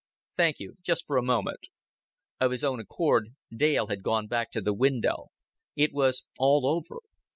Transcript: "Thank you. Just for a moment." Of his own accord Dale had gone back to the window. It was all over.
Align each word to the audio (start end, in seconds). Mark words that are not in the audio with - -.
"Thank 0.35 0.59
you. 0.59 0.77
Just 0.81 1.05
for 1.05 1.17
a 1.17 1.21
moment." 1.21 1.67
Of 2.39 2.49
his 2.49 2.63
own 2.63 2.79
accord 2.79 3.35
Dale 3.55 3.85
had 3.85 4.01
gone 4.01 4.25
back 4.25 4.49
to 4.53 4.61
the 4.61 4.73
window. 4.73 5.27
It 5.75 5.93
was 5.93 6.23
all 6.39 6.65
over. 6.65 7.01